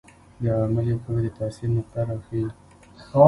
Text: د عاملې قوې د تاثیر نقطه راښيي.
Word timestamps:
د 0.41 0.43
عاملې 0.57 0.95
قوې 1.03 1.21
د 1.25 1.27
تاثیر 1.37 1.69
نقطه 1.77 1.99
راښيي. 2.07 2.47